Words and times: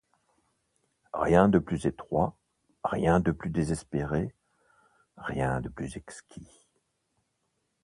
Rien 1.13 1.47
de 1.47 1.59
plus 1.59 1.85
étroit, 1.85 2.35
rien 2.83 3.19
de 3.19 3.29
plus 3.29 3.51
désespéré, 3.51 4.33
rien 5.17 5.61
de 5.61 5.69
plus 5.69 5.95
exquis. 5.95 6.49